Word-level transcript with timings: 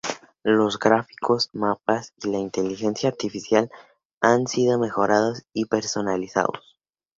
Los 0.41 0.79
gráficos, 0.79 1.51
mapas 1.53 2.15
y 2.23 2.29
la 2.31 2.39
inteligencia 2.39 3.09
artificial 3.09 3.69
han 4.19 4.47
sido 4.47 4.79
mejorados 4.79 5.43
y 5.53 5.65
personalizados. 5.65 6.79